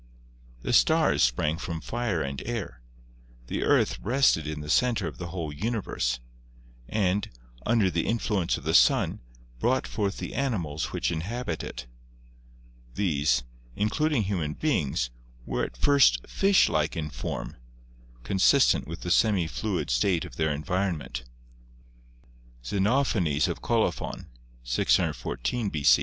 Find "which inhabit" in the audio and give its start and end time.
10.85-11.61